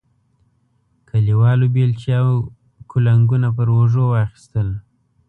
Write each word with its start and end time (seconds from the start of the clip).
کلیوالو 1.09 1.67
بیلچې 1.73 2.11
او 2.23 2.31
کنګونه 2.91 3.49
پر 3.55 3.67
اوږو 3.75 4.05
واخیستل. 4.11 4.67